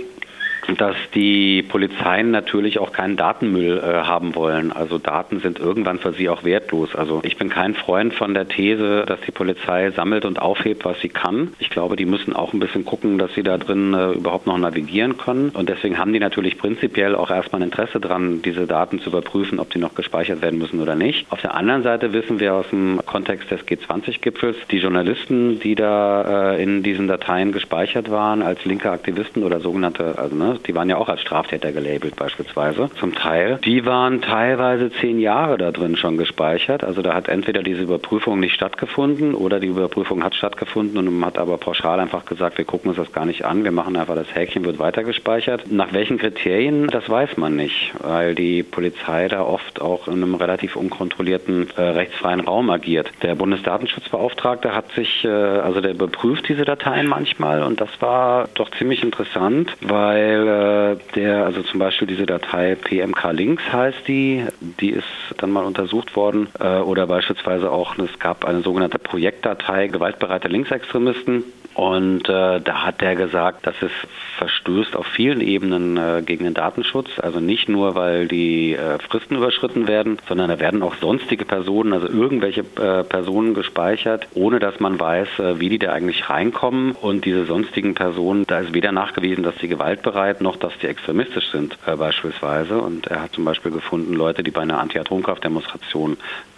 dass 0.77 0.95
die 1.13 1.63
Polizeien 1.63 2.31
natürlich 2.31 2.79
auch 2.79 2.91
keinen 2.91 3.15
Datenmüll 3.15 3.77
äh, 3.77 4.03
haben 4.03 4.35
wollen. 4.35 4.71
Also 4.71 4.97
Daten 4.97 5.39
sind 5.39 5.59
irgendwann 5.59 5.99
für 5.99 6.13
sie 6.13 6.29
auch 6.29 6.43
wertlos. 6.43 6.95
Also 6.95 7.21
ich 7.23 7.37
bin 7.37 7.49
kein 7.49 7.73
Freund 7.73 8.13
von 8.13 8.33
der 8.33 8.47
These, 8.47 9.05
dass 9.05 9.19
die 9.21 9.31
Polizei 9.31 9.91
sammelt 9.91 10.25
und 10.25 10.41
aufhebt, 10.41 10.85
was 10.85 10.99
sie 10.99 11.09
kann. 11.09 11.53
Ich 11.59 11.69
glaube, 11.69 11.95
die 11.95 12.05
müssen 12.05 12.35
auch 12.35 12.53
ein 12.53 12.59
bisschen 12.59 12.85
gucken, 12.85 13.17
dass 13.17 13.33
sie 13.33 13.43
da 13.43 13.57
drin 13.57 13.93
äh, 13.93 14.11
überhaupt 14.11 14.47
noch 14.47 14.57
navigieren 14.57 15.17
können. 15.17 15.49
Und 15.49 15.69
deswegen 15.69 15.97
haben 15.97 16.13
die 16.13 16.19
natürlich 16.19 16.57
prinzipiell 16.57 17.15
auch 17.15 17.31
erstmal 17.31 17.61
ein 17.61 17.69
Interesse 17.69 17.99
dran, 17.99 18.41
diese 18.41 18.67
Daten 18.67 18.99
zu 18.99 19.09
überprüfen, 19.09 19.59
ob 19.59 19.69
die 19.69 19.79
noch 19.79 19.95
gespeichert 19.95 20.41
werden 20.41 20.59
müssen 20.59 20.81
oder 20.81 20.95
nicht. 20.95 21.25
Auf 21.31 21.41
der 21.41 21.55
anderen 21.55 21.83
Seite 21.83 22.13
wissen 22.13 22.39
wir 22.39 22.53
aus 22.53 22.69
dem 22.69 22.99
Kontext 23.05 23.49
des 23.51 23.61
G20-Gipfels, 23.67 24.57
die 24.69 24.77
Journalisten, 24.77 25.59
die 25.59 25.75
da 25.75 26.53
äh, 26.53 26.63
in 26.63 26.83
diesen 26.83 27.07
Dateien 27.07 27.51
gespeichert 27.51 28.11
waren 28.11 28.41
als 28.41 28.65
linke 28.65 28.91
Aktivisten 28.91 29.43
oder 29.43 29.59
sogenannte, 29.59 30.17
also 30.17 30.35
ne, 30.35 30.56
die 30.65 30.75
waren 30.75 30.89
ja 30.89 30.97
auch 30.97 31.09
als 31.09 31.21
Straftäter 31.21 31.71
gelabelt 31.71 32.15
beispielsweise 32.15 32.89
zum 32.99 33.13
Teil. 33.15 33.59
Die 33.63 33.85
waren 33.85 34.21
teilweise 34.21 34.91
zehn 34.91 35.19
Jahre 35.19 35.57
da 35.57 35.71
drin 35.71 35.95
schon 35.95 36.17
gespeichert. 36.17 36.83
Also 36.83 37.01
da 37.01 37.13
hat 37.13 37.27
entweder 37.27 37.63
diese 37.63 37.83
Überprüfung 37.83 38.39
nicht 38.39 38.53
stattgefunden 38.53 39.33
oder 39.33 39.59
die 39.59 39.67
Überprüfung 39.67 40.23
hat 40.23 40.35
stattgefunden 40.35 40.97
und 40.97 41.19
man 41.19 41.27
hat 41.27 41.37
aber 41.37 41.57
pauschal 41.57 41.99
einfach 41.99 42.25
gesagt, 42.25 42.57
wir 42.57 42.65
gucken 42.65 42.89
uns 42.89 42.97
das 42.97 43.11
gar 43.11 43.25
nicht 43.25 43.45
an, 43.45 43.63
wir 43.63 43.71
machen 43.71 43.95
einfach 43.95 44.15
das 44.15 44.33
Häkchen, 44.33 44.65
wird 44.65 44.79
weiter 44.79 45.03
gespeichert. 45.03 45.71
Nach 45.71 45.93
welchen 45.93 46.17
Kriterien, 46.17 46.87
das 46.87 47.09
weiß 47.09 47.37
man 47.37 47.55
nicht, 47.55 47.93
weil 47.99 48.35
die 48.35 48.63
Polizei 48.63 49.27
da 49.27 49.41
oft 49.41 49.81
auch 49.81 50.07
in 50.07 50.15
einem 50.15 50.35
relativ 50.35 50.75
unkontrollierten 50.75 51.67
äh, 51.75 51.81
rechtsfreien 51.81 52.41
Raum 52.41 52.69
agiert. 52.69 53.11
Der 53.21 53.35
Bundesdatenschutzbeauftragte 53.35 54.73
hat 54.73 54.91
sich, 54.91 55.23
äh, 55.25 55.29
also 55.29 55.81
der 55.81 55.91
überprüft 55.91 56.47
diese 56.47 56.65
Dateien 56.65 57.07
manchmal 57.07 57.63
und 57.63 57.81
das 57.81 57.89
war 57.99 58.47
doch 58.55 58.71
ziemlich 58.71 59.03
interessant, 59.03 59.71
weil 59.81 60.46
äh, 60.47 60.97
der, 61.15 61.45
also 61.45 61.61
zum 61.63 61.79
Beispiel 61.79 62.07
diese 62.07 62.25
Datei 62.25 62.75
PMK 62.75 63.31
Links 63.31 63.63
heißt 63.71 64.07
die, 64.07 64.45
die 64.79 64.91
ist 64.91 65.05
dann 65.37 65.51
mal 65.51 65.65
untersucht 65.65 66.15
worden. 66.15 66.47
Äh, 66.59 66.79
oder 66.79 67.07
beispielsweise 67.07 67.71
auch, 67.71 67.97
es 67.97 68.17
gab 68.19 68.45
eine 68.45 68.61
sogenannte 68.61 68.99
Projektdatei 68.99 69.87
gewaltbereiter 69.87 70.49
Linksextremisten 70.49 71.43
Und 71.77 72.27
äh, 72.27 72.59
da 72.59 72.85
hat 72.87 73.01
der 73.01 73.15
gesagt, 73.15 73.67
dass 73.67 73.75
es 73.83 73.91
verstößt 74.39 74.95
auf 74.95 75.05
vielen 75.05 75.41
Ebenen 75.41 75.95
äh, 75.95 76.23
gegen 76.25 76.45
den 76.45 76.55
Datenschutz. 76.55 77.19
Also 77.19 77.39
nicht 77.39 77.69
nur, 77.69 77.93
weil 77.93 78.27
die 78.27 78.73
äh, 78.73 78.97
Fristen 78.97 79.35
überschritten 79.35 79.87
werden, 79.87 80.17
sondern 80.27 80.49
da 80.49 80.59
werden 80.59 80.81
auch 80.81 80.95
sonstige 80.95 81.45
Personen, 81.45 81.93
also 81.93 82.07
irgendwelche 82.07 82.61
äh, 82.61 83.03
Personen 83.03 83.53
gespeichert, 83.53 84.27
ohne 84.33 84.57
dass 84.57 84.79
man 84.79 84.99
weiß, 84.99 85.27
äh, 85.37 85.59
wie 85.59 85.69
die 85.69 85.77
da 85.77 85.93
eigentlich 85.93 86.27
reinkommen. 86.27 86.93
Und 86.93 87.25
diese 87.25 87.45
sonstigen 87.45 87.93
Personen, 87.93 88.47
da 88.47 88.57
ist 88.57 88.73
weder 88.73 88.91
nachgewiesen, 88.91 89.43
dass 89.43 89.59
sie 89.59 89.67
gewaltbereit 89.67 90.41
noch, 90.41 90.55
dass 90.55 90.75
die 90.79 90.87
extremistisch 90.87 91.51
sind 91.51 91.77
äh, 91.85 91.95
beispielsweise. 91.95 92.79
Und 92.79 93.05
er 93.05 93.21
hat 93.21 93.33
zum 93.33 93.45
Beispiel 93.45 93.71
gefunden, 93.71 94.15
Leute, 94.15 94.41
die 94.41 94.49
bei 94.49 94.63
einer 94.63 94.79
Anti-Atomkraftdemonstration 94.79 96.17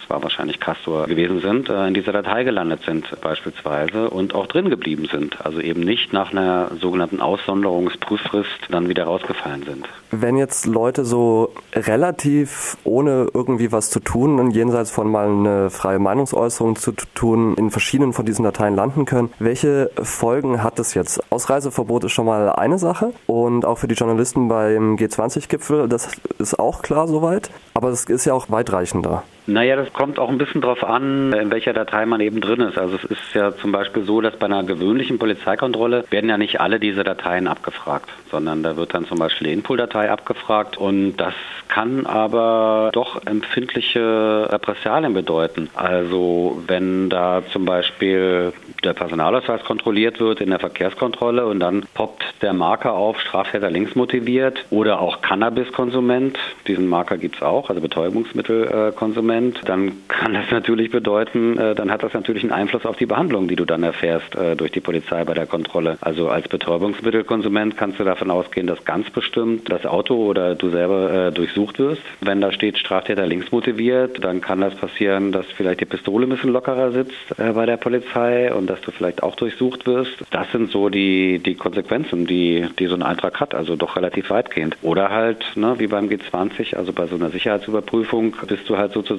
war 0.09 0.23
wahrscheinlich 0.23 0.59
Castor 0.59 1.07
gewesen 1.07 1.39
sind, 1.41 1.69
äh, 1.69 1.87
in 1.87 1.93
dieser 1.93 2.11
Datei 2.11 2.43
gelandet 2.43 2.81
sind 2.83 3.05
beispielsweise 3.21 4.09
und 4.09 4.35
auch 4.35 4.47
drin 4.47 4.69
geblieben 4.69 5.07
sind. 5.11 5.45
Also 5.45 5.59
eben 5.59 5.81
nicht 5.81 6.13
nach 6.13 6.31
einer 6.31 6.71
sogenannten 6.79 7.21
Aussonderungsprüffrist 7.21 8.67
dann 8.69 8.89
wieder 8.89 9.05
rausgefallen 9.05 9.63
sind. 9.63 9.87
Wenn 10.11 10.37
jetzt 10.37 10.65
Leute 10.65 11.05
so 11.05 11.53
relativ 11.73 12.77
ohne 12.83 13.27
irgendwie 13.33 13.71
was 13.71 13.89
zu 13.89 13.99
tun 13.99 14.39
und 14.39 14.51
jenseits 14.51 14.91
von 14.91 15.09
mal 15.11 15.27
eine 15.27 15.69
freie 15.69 15.99
Meinungsäußerung 15.99 16.75
zu 16.75 16.91
tun 16.91 17.55
in 17.55 17.71
verschiedenen 17.71 18.13
von 18.13 18.25
diesen 18.25 18.43
Dateien 18.43 18.75
landen 18.75 19.05
können, 19.05 19.31
welche 19.39 19.91
Folgen 20.01 20.63
hat 20.63 20.79
das 20.79 20.93
jetzt? 20.93 21.21
Ausreiseverbot 21.31 22.05
ist 22.05 22.11
schon 22.11 22.25
mal 22.25 22.49
eine 22.49 22.79
Sache 22.79 23.13
und 23.27 23.65
auch 23.65 23.77
für 23.77 23.87
die 23.87 23.95
Journalisten 23.95 24.47
beim 24.47 24.95
G20-Gipfel, 24.95 25.87
das 25.87 26.09
ist 26.39 26.59
auch 26.59 26.81
klar 26.81 27.07
soweit, 27.07 27.49
aber 27.73 27.89
es 27.89 28.05
ist 28.05 28.25
ja 28.25 28.33
auch 28.33 28.49
weitreichender. 28.49 29.23
Naja, 29.49 29.75
das 29.75 29.91
kommt 29.93 30.19
auch 30.19 30.29
ein 30.29 30.37
bisschen 30.37 30.61
darauf 30.61 30.83
an, 30.83 31.33
in 31.33 31.49
welcher 31.49 31.73
Datei 31.73 32.05
man 32.05 32.21
eben 32.21 32.39
drin 32.39 32.61
ist. 32.61 32.77
Also 32.77 32.97
es 32.97 33.03
ist 33.03 33.33
ja 33.33 33.55
zum 33.55 33.71
Beispiel 33.71 34.03
so, 34.03 34.21
dass 34.21 34.35
bei 34.35 34.45
einer 34.45 34.63
gewöhnlichen 34.63 35.17
Polizeikontrolle 35.17 36.03
werden 36.11 36.29
ja 36.29 36.37
nicht 36.37 36.61
alle 36.61 36.79
diese 36.79 37.03
Dateien 37.03 37.47
abgefragt, 37.47 38.09
sondern 38.29 38.61
da 38.61 38.77
wird 38.77 38.93
dann 38.93 39.05
zum 39.05 39.17
Beispiel 39.17 39.47
die 39.47 39.53
Input-Datei 39.53 40.11
abgefragt 40.11 40.77
und 40.77 41.17
das 41.17 41.33
kann 41.67 42.05
aber 42.05 42.89
doch 42.93 43.25
empfindliche 43.25 44.47
Repressalien 44.51 45.13
bedeuten. 45.13 45.69
Also 45.75 46.61
wenn 46.67 47.09
da 47.09 47.41
zum 47.51 47.65
Beispiel 47.65 48.53
der 48.83 48.93
Personalausweis 48.93 49.63
kontrolliert 49.63 50.19
wird 50.19 50.41
in 50.41 50.49
der 50.49 50.59
Verkehrskontrolle 50.59 51.45
und 51.45 51.59
dann 51.59 51.85
poppt 51.93 52.23
der 52.41 52.53
Marker 52.53 52.93
auf, 52.93 53.19
Straftäter 53.19 53.69
links 53.69 53.95
motiviert 53.95 54.65
oder 54.69 54.99
auch 54.99 55.21
Cannabiskonsument, 55.21 56.37
diesen 56.67 56.87
Marker 56.87 57.17
gibt 57.17 57.37
es 57.37 57.41
auch, 57.41 57.69
also 57.69 57.81
Betäubungsmittelkonsument, 57.81 59.38
dann 59.65 59.91
kann 60.07 60.33
das 60.33 60.51
natürlich 60.51 60.91
bedeuten, 60.91 61.57
äh, 61.57 61.75
dann 61.75 61.91
hat 61.91 62.03
das 62.03 62.13
natürlich 62.13 62.43
einen 62.43 62.51
Einfluss 62.51 62.85
auf 62.85 62.97
die 62.97 63.05
Behandlung, 63.05 63.47
die 63.47 63.55
du 63.55 63.65
dann 63.65 63.83
erfährst 63.83 64.35
äh, 64.35 64.55
durch 64.55 64.71
die 64.71 64.81
Polizei 64.81 65.23
bei 65.23 65.33
der 65.33 65.45
Kontrolle. 65.45 65.97
Also 66.01 66.29
als 66.29 66.47
Betäubungsmittelkonsument 66.47 67.77
kannst 67.77 67.99
du 67.99 68.03
davon 68.03 68.31
ausgehen, 68.31 68.67
dass 68.67 68.83
ganz 68.85 69.09
bestimmt 69.09 69.71
das 69.71 69.85
Auto 69.85 70.15
oder 70.15 70.55
du 70.55 70.69
selber 70.69 71.27
äh, 71.27 71.31
durchsucht 71.31 71.79
wirst. 71.79 72.01
Wenn 72.21 72.41
da 72.41 72.51
steht 72.51 72.77
Straftäter 72.77 73.25
links 73.25 73.51
motiviert, 73.51 74.23
dann 74.23 74.41
kann 74.41 74.61
das 74.61 74.75
passieren, 74.75 75.31
dass 75.31 75.45
vielleicht 75.47 75.79
die 75.81 75.85
Pistole 75.85 76.25
ein 76.25 76.29
bisschen 76.29 76.51
lockerer 76.51 76.91
sitzt 76.91 77.13
bei 77.37 77.65
der 77.65 77.77
Polizei 77.77 78.53
und 78.53 78.69
dass 78.69 78.81
du 78.81 78.91
vielleicht 78.91 79.23
auch 79.23 79.35
durchsucht 79.35 79.85
wirst. 79.85 80.23
Das 80.31 80.51
sind 80.51 80.71
so 80.71 80.89
die, 80.89 81.39
die 81.39 81.55
Konsequenzen, 81.55 82.25
die, 82.25 82.65
die 82.77 82.87
so 82.87 82.95
ein 82.95 83.03
Eintrag 83.03 83.39
hat, 83.39 83.55
also 83.55 83.75
doch 83.75 83.95
relativ 83.95 84.29
weitgehend. 84.29 84.77
Oder 84.81 85.09
halt, 85.09 85.45
ne, 85.55 85.75
wie 85.77 85.87
beim 85.87 86.07
G20, 86.07 86.75
also 86.75 86.93
bei 86.93 87.07
so 87.07 87.15
einer 87.15 87.29
Sicherheitsüberprüfung, 87.29 88.35
bist 88.47 88.69
du 88.69 88.77
halt 88.77 88.93
sozusagen 88.93 89.18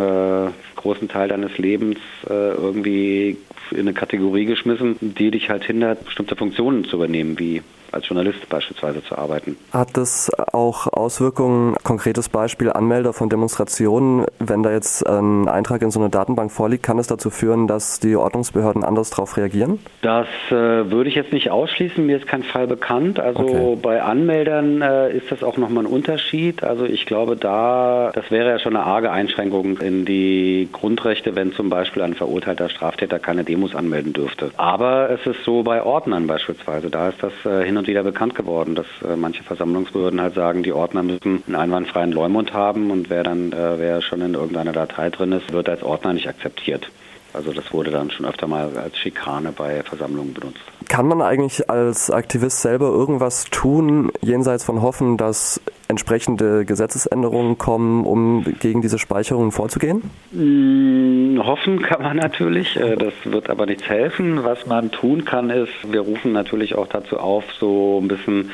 äh, 0.00 0.50
großen 0.76 1.08
Teil 1.08 1.28
deines 1.28 1.58
Lebens 1.58 1.98
äh, 2.28 2.32
irgendwie 2.32 3.36
in 3.70 3.80
eine 3.80 3.92
Kategorie 3.92 4.44
geschmissen, 4.44 4.96
die 5.00 5.30
dich 5.30 5.50
halt 5.50 5.64
hindert, 5.64 6.04
bestimmte 6.04 6.36
Funktionen 6.36 6.84
zu 6.84 6.96
übernehmen, 6.96 7.38
wie 7.38 7.62
als 7.92 8.08
Journalist 8.08 8.48
beispielsweise 8.48 9.02
zu 9.04 9.16
arbeiten. 9.16 9.56
Hat 9.72 9.96
das 9.96 10.30
auch 10.52 10.86
Auswirkungen, 10.86 11.76
konkretes 11.82 12.28
Beispiel, 12.28 12.72
Anmelder 12.72 13.12
von 13.12 13.28
Demonstrationen, 13.28 14.26
wenn 14.38 14.62
da 14.62 14.72
jetzt 14.72 15.06
ein 15.06 15.48
Eintrag 15.48 15.82
in 15.82 15.90
so 15.90 16.00
eine 16.00 16.10
Datenbank 16.10 16.50
vorliegt, 16.50 16.82
kann 16.82 16.98
es 16.98 17.06
dazu 17.06 17.30
führen, 17.30 17.66
dass 17.66 18.00
die 18.00 18.16
Ordnungsbehörden 18.16 18.84
anders 18.84 19.10
darauf 19.10 19.36
reagieren? 19.36 19.78
Das 20.02 20.26
äh, 20.50 20.52
würde 20.52 21.08
ich 21.08 21.14
jetzt 21.14 21.32
nicht 21.32 21.50
ausschließen, 21.50 22.04
mir 22.04 22.16
ist 22.16 22.26
kein 22.26 22.42
Fall 22.42 22.66
bekannt. 22.66 23.20
Also 23.20 23.40
okay. 23.40 23.78
bei 23.80 24.02
Anmeldern 24.02 24.82
äh, 24.82 25.16
ist 25.16 25.30
das 25.30 25.42
auch 25.42 25.56
nochmal 25.56 25.84
ein 25.84 25.90
Unterschied. 25.90 26.62
Also 26.62 26.84
ich 26.84 27.06
glaube 27.06 27.36
da, 27.36 28.10
das 28.14 28.30
wäre 28.30 28.50
ja 28.50 28.58
schon 28.58 28.76
eine 28.76 28.84
arge 28.84 29.10
Einschränkung 29.10 29.78
in 29.78 30.04
die 30.04 30.68
Grundrechte, 30.72 31.34
wenn 31.36 31.52
zum 31.52 31.68
Beispiel 31.68 32.02
ein 32.02 32.14
verurteilter 32.14 32.68
Straftäter 32.68 33.18
keine 33.18 33.44
Demos 33.44 33.74
anmelden 33.74 34.12
dürfte. 34.12 34.50
Aber 34.56 35.10
es 35.10 35.26
ist 35.26 35.44
so 35.44 35.62
bei 35.62 35.82
Ordnern 35.82 36.26
beispielsweise, 36.26 36.90
da 36.90 37.10
ist 37.10 37.22
das 37.22 37.32
äh, 37.44 37.64
hin 37.64 37.76
und 37.76 37.81
wieder 37.86 38.02
bekannt 38.02 38.34
geworden, 38.34 38.74
dass 38.74 38.86
äh, 39.02 39.16
manche 39.16 39.42
Versammlungsbehörden 39.42 40.20
halt 40.20 40.34
sagen, 40.34 40.62
die 40.62 40.72
Ordner 40.72 41.02
müssen 41.02 41.42
einen 41.46 41.56
einwandfreien 41.56 42.12
Leumund 42.12 42.52
haben 42.52 42.90
und 42.90 43.10
wer 43.10 43.22
dann, 43.22 43.52
äh, 43.52 43.78
wer 43.78 44.02
schon 44.02 44.20
in 44.20 44.34
irgendeiner 44.34 44.72
Datei 44.72 45.10
drin 45.10 45.32
ist, 45.32 45.52
wird 45.52 45.68
als 45.68 45.82
Ordner 45.82 46.12
nicht 46.12 46.28
akzeptiert. 46.28 46.90
Also 47.34 47.52
das 47.52 47.72
wurde 47.72 47.90
dann 47.90 48.10
schon 48.10 48.26
öfter 48.26 48.46
mal 48.46 48.76
als 48.76 48.96
Schikane 48.98 49.52
bei 49.52 49.82
Versammlungen 49.82 50.34
benutzt. 50.34 50.60
Kann 50.88 51.06
man 51.06 51.22
eigentlich 51.22 51.70
als 51.70 52.10
Aktivist 52.10 52.60
selber 52.60 52.88
irgendwas 52.88 53.44
tun, 53.44 54.10
jenseits 54.20 54.64
von 54.64 54.82
hoffen, 54.82 55.16
dass 55.16 55.60
entsprechende 55.88 56.64
Gesetzesänderungen 56.64 57.58
kommen, 57.58 58.04
um 58.04 58.44
gegen 58.60 58.82
diese 58.82 58.98
Speicherungen 58.98 59.52
vorzugehen? 59.52 60.02
Hm, 60.32 61.40
hoffen 61.44 61.82
kann 61.82 62.02
man 62.02 62.16
natürlich, 62.16 62.76
äh, 62.76 62.96
das 62.96 63.12
wird 63.24 63.48
aber 63.48 63.66
nichts 63.66 63.88
helfen. 63.88 64.44
Was 64.44 64.66
man 64.66 64.90
tun 64.90 65.24
kann, 65.24 65.50
ist, 65.50 65.72
wir 65.90 66.00
rufen 66.00 66.32
natürlich 66.32 66.74
auch 66.74 66.88
dazu 66.88 67.18
auf, 67.18 67.44
so 67.58 68.00
ein 68.02 68.08
bisschen 68.08 68.50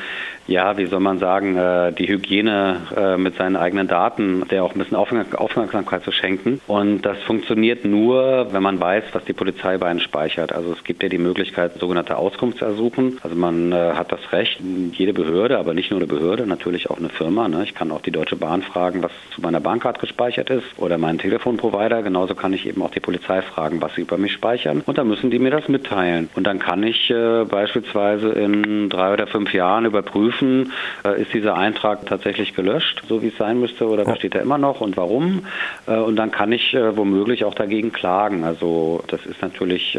ja, 0.49 0.77
wie 0.77 0.87
soll 0.87 0.99
man 0.99 1.19
sagen, 1.19 1.55
äh, 1.55 1.93
die 1.93 2.07
Hygiene 2.07 2.81
äh, 2.95 3.17
mit 3.17 3.35
seinen 3.35 3.55
eigenen 3.55 3.87
Daten, 3.87 4.43
der 4.49 4.63
auch 4.63 4.73
ein 4.73 4.79
bisschen 4.79 4.97
Aufmerksamkeit 4.97 6.03
zu 6.03 6.11
schenken. 6.11 6.59
Und 6.67 7.03
das 7.03 7.19
funktioniert 7.19 7.85
nur, 7.85 8.47
wenn 8.51 8.63
man 8.63 8.79
weiß, 8.79 9.03
was 9.13 9.23
die 9.25 9.33
Polizei 9.33 9.77
bei 9.77 9.87
einem 9.87 9.99
speichert. 9.99 10.51
Also 10.51 10.73
es 10.73 10.83
gibt 10.83 11.03
ja 11.03 11.09
die 11.09 11.19
Möglichkeit, 11.19 11.79
sogenannte 11.79 12.17
Auskunftsersuchen. 12.17 13.19
Also 13.21 13.35
man 13.35 13.71
äh, 13.71 13.93
hat 13.93 14.11
das 14.11 14.31
Recht, 14.31 14.59
jede 14.93 15.13
Behörde, 15.13 15.59
aber 15.59 15.75
nicht 15.75 15.91
nur 15.91 15.99
eine 15.99 16.07
Behörde, 16.07 16.47
natürlich 16.47 16.89
auch 16.89 16.97
eine 16.97 17.09
Firma. 17.09 17.47
Ne? 17.47 17.63
Ich 17.63 17.75
kann 17.75 17.91
auch 17.91 18.01
die 18.01 18.11
Deutsche 18.11 18.35
Bahn 18.35 18.63
fragen, 18.63 19.03
was 19.03 19.11
zu 19.35 19.41
meiner 19.41 19.59
Bahncard 19.59 19.99
gespeichert 19.99 20.49
ist 20.49 20.65
oder 20.77 20.97
meinen 20.97 21.19
Telefonprovider. 21.19 22.01
Genauso 22.01 22.33
kann 22.33 22.53
ich 22.53 22.65
eben 22.65 22.81
auch 22.81 22.91
die 22.91 22.99
Polizei 22.99 23.43
fragen, 23.43 23.81
was 23.81 23.93
sie 23.93 24.01
über 24.01 24.17
mich 24.17 24.33
speichern. 24.33 24.81
Und 24.85 24.97
dann 24.97 25.07
müssen 25.07 25.29
die 25.29 25.37
mir 25.37 25.51
das 25.51 25.67
mitteilen. 25.67 26.29
Und 26.35 26.47
dann 26.47 26.57
kann 26.57 26.81
ich 26.81 27.11
äh, 27.11 27.45
beispielsweise 27.45 28.29
in 28.29 28.89
drei 28.89 29.13
oder 29.13 29.27
fünf 29.27 29.53
Jahren 29.53 29.85
überprüfen, 29.85 30.38
prüfen, 30.39 30.71
äh, 31.05 31.21
ist 31.21 31.33
dieser 31.33 31.55
Eintrag 31.55 32.05
tatsächlich 32.05 32.55
gelöscht, 32.55 33.03
so 33.07 33.21
wie 33.21 33.27
es 33.27 33.37
sein 33.37 33.59
müsste, 33.59 33.87
oder 33.87 34.05
besteht 34.05 34.35
er 34.35 34.41
immer 34.41 34.57
noch 34.57 34.81
und 34.81 34.97
warum? 34.97 35.45
Äh, 35.87 35.97
und 35.97 36.15
dann 36.15 36.31
kann 36.31 36.51
ich 36.51 36.73
äh, 36.73 36.97
womöglich 36.97 37.45
auch 37.45 37.53
dagegen 37.53 37.91
klagen. 37.91 38.43
Also 38.43 39.03
das 39.07 39.25
ist 39.25 39.41
natürlich, 39.41 39.97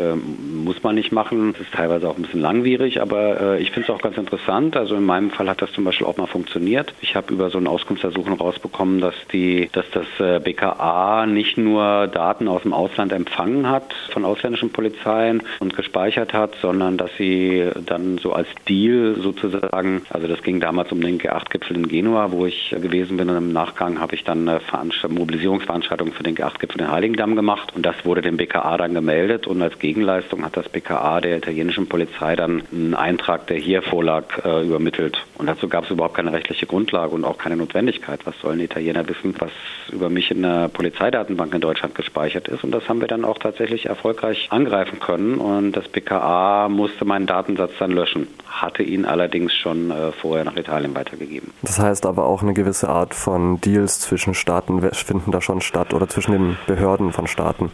muss 0.53 0.83
man 0.83 0.95
nicht 0.95 1.13
machen, 1.13 1.53
das 1.53 1.63
ist 1.63 1.73
teilweise 1.73 2.09
auch 2.09 2.17
ein 2.17 2.23
bisschen 2.23 2.41
langwierig, 2.41 3.01
aber 3.01 3.59
ich 3.59 3.71
finde 3.71 3.89
es 3.89 3.95
auch 3.95 4.03
ganz 4.03 4.17
interessant. 4.17 4.77
Also 4.77 4.97
in 4.97 5.05
meinem 5.05 5.31
Fall 5.31 5.49
hat 5.49 5.63
das 5.63 5.73
zum 5.73 5.85
Beispiel 5.85 6.07
auch 6.07 6.17
mal 6.17 6.27
funktioniert. 6.27 6.93
Ich 7.01 7.15
habe 7.17 7.33
über 7.33 7.51
so 7.51 7.59
ein 7.59 7.67
Auskunftsersuchen 7.67 8.35
rausbekommen, 8.35 9.01
dass 9.01 9.15
die, 9.33 9.69
dass 9.73 9.85
das 9.91 10.43
BKA 10.43 11.27
nicht 11.27 11.59
nur 11.59 12.07
Daten 12.09 12.49
aus 12.49 12.63
dem 12.63 12.73
Ausland 12.73 13.13
empfangen 13.13 13.69
hat 13.69 13.93
von 14.11 14.25
ausländischen 14.25 14.71
Polizeien 14.71 15.43
und 15.61 15.77
gespeichert 15.77 16.33
hat, 16.33 16.55
sondern 16.61 16.97
dass 16.97 17.11
sie 17.19 17.69
dann 17.87 18.19
so 18.19 18.33
als 18.33 18.49
Deal 18.69 19.17
sozusagen, 19.21 20.03
also 20.11 20.27
das 20.31 20.43
ging 20.43 20.61
damals 20.61 20.91
um 20.93 21.01
den 21.01 21.19
G8-Gipfel 21.19 21.77
in 21.77 21.89
Genua, 21.89 22.33
wo 22.33 22.45
ich 22.45 22.75
gewesen 22.81 23.17
bin. 23.17 23.29
Und 23.31 23.37
im 23.37 23.53
Nachgang 23.53 24.01
habe 24.01 24.15
ich 24.15 24.25
dann 24.25 24.49
eine 24.49 24.61
Mobilisierungsveranstaltung 25.09 26.13
für 26.13 26.23
den 26.23 26.37
G8-Gipfel 26.37 26.81
in 26.81 26.91
Heiligendamm 26.91 27.37
gemacht. 27.37 27.73
Und 27.75 27.87
das 27.87 27.97
wurde 28.05 28.23
dem 28.23 28.37
BKA 28.37 28.77
dann 28.77 28.95
gemeldet. 28.95 29.47
Und 29.47 29.63
als 29.63 29.79
Gegenleistung 29.79 30.45
hat 30.45 30.57
das 30.57 30.69
BKA 30.69 31.21
der 31.21 31.39
italienischen 31.39 31.89
Polizei 31.89 32.37
dann 32.37 32.63
einen 32.73 32.95
Eintrag, 32.95 33.47
der 33.47 33.57
hier 33.59 33.83
vorlag, 33.83 34.45
äh, 34.45 34.67
übermittelt. 34.67 35.25
Und 35.39 35.47
dazu 35.47 35.69
gab 35.69 35.85
es 35.85 35.91
überhaupt 35.91 36.15
keine 36.15 36.33
rechtliche 36.33 36.67
Grundlage 36.67 37.15
und 37.15 37.25
auch 37.25 37.39
keine 37.39 37.57
Notwendigkeit. 37.57 38.21
Was 38.25 38.39
sollen 38.41 38.61
Italiener 38.61 39.09
wissen, 39.09 39.35
was 39.39 39.53
über 39.93 40.11
mich 40.11 40.31
in 40.31 40.43
der 40.43 40.69
Polizeidatenbank 40.69 41.55
in 41.55 41.61
Deutschland 41.61 41.95
gespeichert 41.95 42.49
ist? 42.49 42.65
Und 42.65 42.73
das 42.73 42.89
haben 42.89 43.01
wir 43.01 43.09
dann 43.09 43.25
auch 43.25 43.39
tatsächlich 43.39 43.87
erfolgreich 43.87 44.49
angreifen 44.51 45.01
können. 45.01 45.37
Und 45.37 45.73
das 45.73 45.89
BKA 45.89 46.69
musste 46.69 47.05
meinen 47.05 47.27
Datensatz 47.27 47.73
dann 47.79 47.93
löschen, 47.93 48.29
hatte 48.47 48.83
ihn 48.83 49.05
allerdings 49.05 49.55
schon 49.55 49.91
äh, 49.91 50.10
äh, 50.10 50.10
vorher 50.13 50.45
nach 50.45 50.57
Italien 50.57 50.95
weitergegeben. 50.95 51.53
Das 51.63 51.79
heißt 51.79 52.07
aber 52.07 52.27
auch 52.27 52.43
eine 52.43 52.55
gewisse 52.55 52.89
Art 52.89 53.15
von 53.15 53.61
Deals 53.61 54.01
zwischen 54.01 54.35
Staaten 54.35 54.81
finden 54.93 55.31
da 55.31 55.41
schon 55.41 55.61
statt 55.61 55.95
oder 55.95 56.09
zwischen 56.09 56.33
den 56.33 56.57
Behörden 56.67 57.13
von 57.13 57.27
Staaten. 57.27 57.71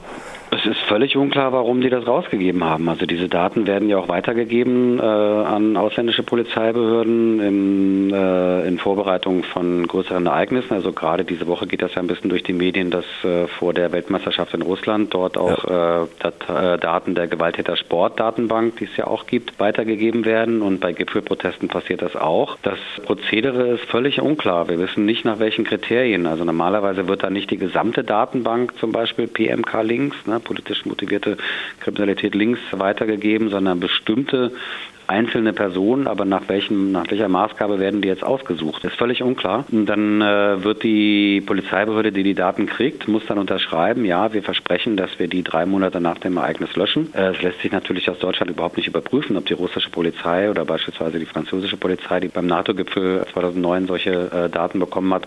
Es 0.51 0.65
ist 0.65 0.81
völlig 0.83 1.17
unklar, 1.17 1.53
warum 1.53 1.81
die 1.81 1.91
das 1.91 2.07
rausgegeben 2.07 2.63
haben. 2.63 2.89
Also 2.89 3.05
diese 3.05 3.29
Daten 3.29 3.67
werden 3.67 3.89
ja 3.89 3.99
auch 3.99 4.09
weitergegeben 4.09 5.01
äh, 5.01 5.03
an 5.03 5.77
ausländische 5.77 6.23
Polizeibehörden 6.23 7.41
in, 7.41 8.13
äh, 8.13 8.67
in 8.67 8.79
Vorbereitung 8.79 9.43
von 9.43 9.87
größeren 9.87 10.27
Ereignissen. 10.27 10.73
Also 10.73 10.93
gerade 10.93 11.25
diese 11.25 11.49
Woche 11.49 11.67
geht 11.67 11.83
das 11.83 11.95
ja 11.95 12.01
ein 12.01 12.07
bisschen 12.07 12.31
durch 12.31 12.45
die 12.45 12.53
Medien, 12.53 12.91
dass 12.91 13.05
äh, 13.25 13.49
vor 13.49 13.75
der 13.75 13.91
Weltmeisterschaft 13.91 14.55
in 14.55 14.63
Russland 14.63 15.13
dort 15.13 15.37
auch 15.37 15.65
ja. 15.65 16.05
Äh, 16.05 16.07
Dat 16.21 16.49
äh, 16.49 16.79
Daten 16.79 17.15
der 17.15 17.27
Gewalttäter 17.27 17.77
Sportdatenbank, 17.77 18.77
die 18.77 18.85
es 18.85 18.97
ja 18.97 19.09
auch 19.09 19.27
gibt, 19.27 19.59
weitergegeben 19.59 20.25
werden. 20.25 20.63
Und 20.63 20.81
bei 20.81 20.93
Gipfelprotesten 20.93 21.69
passiert 21.69 22.03
das 22.03 22.15
auch. 22.15 22.26
Das 22.63 22.79
Prozedere 23.05 23.69
ist 23.75 23.85
völlig 23.85 24.21
unklar. 24.21 24.69
Wir 24.69 24.79
wissen 24.79 25.05
nicht, 25.05 25.25
nach 25.25 25.39
welchen 25.39 25.65
Kriterien. 25.65 26.27
Also 26.27 26.45
normalerweise 26.45 27.07
wird 27.07 27.23
da 27.23 27.31
nicht 27.31 27.51
die 27.51 27.57
gesamte 27.57 28.05
Datenbank, 28.05 28.79
zum 28.79 28.91
Beispiel 28.93 29.27
PMK 29.29 29.83
Links, 29.83 30.17
ne, 30.27 30.41
politisch 30.41 30.85
motivierte 30.87 31.37
Kriminalität 31.81 32.35
links 32.35 32.61
weitergegeben, 32.73 33.49
sondern 33.49 33.81
bestimmte 33.81 34.53
einzelne 35.09 35.53
Personen, 35.53 36.07
aber 36.07 36.25
nach 36.25 36.49
welchem, 36.49 36.93
nach 36.93 37.11
welcher 37.11 37.29
Maßgabe 37.29 37.79
werden 37.79 38.03
die 38.03 38.09
jetzt 38.09 38.25
ausgesucht? 38.25 38.85
Ist 38.85 38.97
völlig 38.97 39.23
unklar. 39.23 39.65
Und 39.71 39.87
dann 39.87 40.21
äh, 40.21 40.63
wird 40.65 40.83
die 40.83 41.41
Polizeibehörde, 41.41 42.13
die 42.13 42.23
die 42.23 42.35
Daten 42.35 42.67
kriegt, 42.67 43.09
muss 43.09 43.27
dann 43.27 43.39
unterschreiben, 43.39 44.05
ja, 44.05 44.33
wir 44.33 44.43
versprechen, 44.43 44.97
dass 44.97 45.19
wir 45.19 45.29
die 45.29 45.43
drei 45.43 45.67
Monate 45.67 46.01
nach 46.01 46.19
dem 46.19 46.37
Ereignis 46.37 46.75
löschen. 46.77 47.15
Äh, 47.15 47.31
es 47.31 47.43
lässt 47.43 47.61
sich 47.61 47.73
natürlich 47.73 48.11
aus 48.11 48.19
Deutschland 48.19 48.51
überhaupt 48.51 48.77
nicht 48.77 48.89
überprüfen, 48.89 49.37
ob 49.37 49.47
die 49.47 49.55
russische 49.55 49.91
Polizei 49.91 50.51
oder 50.51 50.65
beispielsweise 50.65 51.19
die 51.19 51.27
französische 51.27 51.77
Polizei, 51.77 52.21
die 52.21 52.29
beim 52.29 52.47
NATO-Gipfel 52.47 53.25
2009 53.33 53.87
solche 53.87 54.11
äh, 54.11 54.49
Daten 54.49 54.81
bekommen 54.81 55.13
hat, 55.15 55.27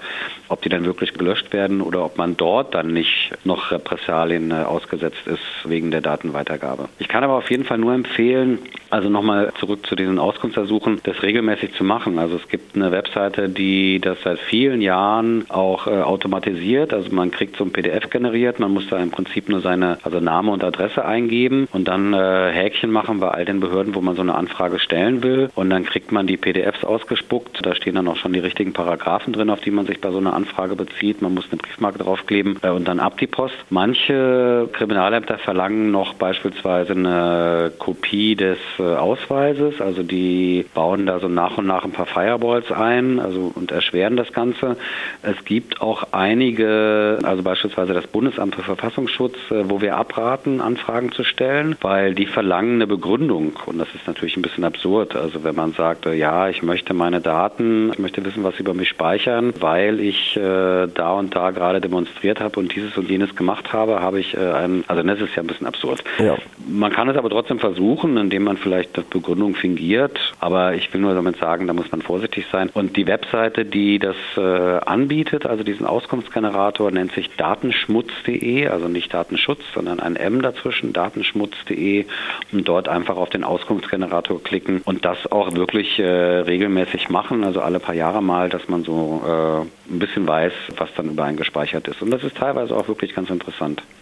ob 0.50 0.62
die 0.62 0.70
dann 0.70 0.86
wirklich 0.86 1.14
gelöscht 1.14 1.54
werden 1.54 1.82
oder 1.82 2.04
ob 2.04 2.18
man 2.18 2.36
dort 2.38 2.76
dann 2.76 2.94
nicht 2.94 3.32
noch 3.44 3.72
Repressalien 3.72 4.52
äh, 4.52 4.56
ausgesetzt 4.56 5.26
ist 5.26 5.40
wegen 5.66 5.92
der 5.92 6.02
Datenweitergabe. 6.02 6.90
Ich 7.00 7.08
kann 7.08 7.24
aber 7.24 7.36
auf 7.36 7.50
jeden 7.50 7.64
Fall 7.64 7.78
nur 7.78 7.94
empfehlen, 7.94 8.60
also 8.90 9.10
nochmal 9.10 9.52
zurück 9.60 9.69
zurück 9.70 9.86
zu 9.86 9.96
diesen 9.96 10.18
Auskunftsersuchen, 10.18 11.00
das 11.04 11.22
regelmäßig 11.22 11.74
zu 11.74 11.84
machen. 11.84 12.18
Also 12.18 12.38
es 12.38 12.48
gibt 12.48 12.76
eine 12.76 12.92
Webseite, 12.92 13.50
die 13.50 14.00
das 14.00 14.18
seit 14.24 14.40
vielen 14.40 14.82
Jahren 14.82 15.46
auch 15.50 15.86
äh, 15.86 15.92
automatisiert. 15.92 16.92
Also 16.92 17.12
man 17.12 17.30
kriegt 17.30 17.56
so 17.56 17.66
ein 17.66 17.72
PDF 17.72 18.10
generiert, 18.10 18.60
man 18.60 18.74
muss 18.74 18.88
da 18.90 18.98
im 18.98 19.12
Prinzip 19.12 19.48
nur 19.48 19.62
seine, 19.62 20.00
also 20.02 20.20
Name 20.20 20.50
und 20.50 20.64
Adresse 20.64 21.06
eingeben 21.06 21.68
und 21.72 21.88
dann 21.88 22.16
äh, 22.16 22.52
Häkchen 22.52 22.90
machen 22.90 23.20
bei 23.20 23.28
all 23.30 23.46
den 23.46 23.60
Behörden, 23.60 23.94
wo 23.94 24.02
man 24.02 24.16
so 24.16 24.24
eine 24.24 24.34
Anfrage 24.34 24.80
stellen 24.80 25.22
will. 25.22 25.52
Und 25.54 25.70
dann 25.70 25.86
kriegt 25.86 26.12
man 26.12 26.26
die 26.26 26.38
PDFs 26.38 26.84
ausgespuckt. 26.84 27.60
Da 27.62 27.76
stehen 27.76 27.94
dann 27.94 28.08
auch 28.08 28.18
schon 28.18 28.34
die 28.34 28.40
richtigen 28.40 28.74
Paragraphen 28.74 29.34
drin, 29.34 29.52
auf 29.52 29.62
die 29.62 29.70
man 29.70 29.86
sich 29.86 30.02
bei 30.02 30.10
so 30.10 30.18
einer 30.18 30.34
Anfrage 30.34 30.76
bezieht. 30.76 31.22
Man 31.22 31.36
muss 31.36 31.46
eine 31.52 31.58
Briefmarke 31.58 32.00
draufkleben 32.00 32.58
äh, 32.64 32.70
und 32.70 32.88
dann 32.88 33.00
ab 33.00 33.20
die 33.20 33.28
Post. 33.28 33.54
Manche 33.70 34.68
Kriminalämter 34.74 35.38
verlangen 35.38 35.92
noch 35.92 36.16
beispielsweise 36.16 36.94
eine 36.94 37.72
Kopie 37.78 38.36
des 38.36 38.58
äh, 38.80 38.96
Ausweises 38.96 39.59
Enterprises, 39.60 39.82
also 39.82 40.04
die 40.04 40.66
bauen 40.74 41.06
da 41.06 41.20
so 41.20 41.28
nach 41.28 41.58
und 41.58 41.68
nach 41.68 41.84
ein 41.84 41.92
paar 41.92 42.06
Firewalls 42.06 42.72
ein 42.72 43.20
also, 43.20 43.52
und 43.54 43.72
erschweren 43.72 44.16
das 44.16 44.32
Ganze. 44.34 44.78
Es 45.22 45.44
gibt 45.46 45.82
auch 45.82 46.08
einige, 46.12 47.20
also 47.24 47.44
beispielsweise 47.44 47.94
das 47.94 48.08
Bundesamt 48.08 48.56
für 48.56 48.64
Verfassungsschutz, 48.64 49.36
äh, 49.52 49.70
wo 49.70 49.82
wir 49.82 49.98
abraten, 49.98 50.62
Anfragen 50.62 51.12
zu 51.12 51.24
stellen, 51.24 51.76
weil 51.82 52.16
die 52.16 52.26
verlangen 52.26 52.76
eine 52.76 52.88
Begründung 52.88 53.54
und 53.66 53.78
das 53.78 53.88
ist 53.96 54.08
natürlich 54.08 54.38
ein 54.38 54.42
bisschen 54.42 54.64
absurd. 54.64 55.16
Also 55.16 55.44
wenn 55.44 55.56
man 55.56 55.74
sagt, 55.74 56.06
äh, 56.06 56.14
ja, 56.14 56.50
ich 56.50 56.64
möchte 56.64 56.94
meine 56.94 57.22
Daten, 57.22 57.92
ich 57.92 58.00
möchte 58.00 58.24
wissen, 58.24 58.44
was 58.44 58.56
sie 58.56 58.62
über 58.62 58.74
mich 58.74 58.90
speichern, 58.90 59.54
weil 59.60 60.00
ich 60.00 60.36
äh, 60.38 60.88
da 60.88 61.14
und 61.14 61.36
da 61.36 61.52
gerade 61.52 61.82
demonstriert 61.82 62.40
habe 62.40 62.60
und 62.60 62.76
dieses 62.76 62.98
und 62.98 63.10
jenes 63.10 63.36
gemacht 63.36 63.74
habe, 63.74 64.02
habe 64.02 64.20
ich 64.20 64.36
äh, 64.36 64.40
einen, 64.40 64.84
also 64.88 65.04
das 65.04 65.20
ist 65.20 65.36
ja 65.36 65.44
ein 65.44 65.48
bisschen 65.48 65.68
absurd. 65.68 66.04
Ja. 66.20 66.38
Man 66.68 66.92
kann 66.92 67.10
es 67.10 67.18
aber 67.18 67.30
trotzdem 67.30 67.60
versuchen, 67.60 68.18
indem 68.18 68.44
man 68.44 68.58
vielleicht 68.58 68.96
eine 68.96 69.06
Begründung 69.10 69.49
Begründung 69.50 69.56
fingiert. 69.56 70.34
Aber 70.40 70.74
ich 70.76 70.94
will 70.94 71.02
nur 71.02 71.14
damit 71.14 71.38
sagen, 71.38 71.68
da 71.68 71.74
muss 71.74 71.92
man 71.92 72.02
vorsichtig 72.02 72.46
sein. 72.52 72.70
Und 72.74 72.98
die 72.98 73.08
Webseite, 73.08 73.66
die 73.66 74.00
das 74.00 74.16
äh, 74.38 74.42
anbietet, 74.42 75.46
also 75.46 75.64
diesen 75.64 75.86
Auskunftsgenerator, 75.86 76.92
nennt 76.92 77.12
sich 77.14 77.30
datenschmutz.de, 77.36 78.68
also 78.68 78.88
nicht 78.88 79.14
Datenschutz, 79.14 79.62
sondern 79.74 80.00
ein 80.00 80.16
M 80.16 80.42
dazwischen, 80.42 80.94
datenschmutz.de 80.94 82.06
und 82.52 82.68
dort 82.68 82.88
einfach 82.88 83.18
auf 83.18 83.30
den 83.30 83.44
Auskunftsgenerator 83.44 84.42
klicken 84.44 84.82
und 84.86 85.06
das 85.06 85.32
auch 85.32 85.54
wirklich 85.56 86.00
äh, 86.00 86.06
regelmäßig 86.06 87.10
machen, 87.10 87.44
also 87.44 87.62
alle 87.62 87.80
paar 87.80 87.96
Jahre 87.96 88.22
mal, 88.22 88.50
dass 88.50 88.68
man 88.68 88.84
so 88.84 89.22
äh, 89.26 89.94
ein 89.94 90.00
bisschen 90.00 90.28
weiß, 90.28 90.54
was 90.78 90.90
dann 90.96 91.10
über 91.10 91.24
einen 91.24 91.38
gespeichert 91.38 91.88
ist. 91.88 92.02
Und 92.02 92.12
das 92.12 92.24
ist 92.24 92.38
teilweise 92.38 92.76
auch 92.76 92.88
wirklich 92.88 93.16
ganz 93.16 93.30
interessant. 93.30 93.82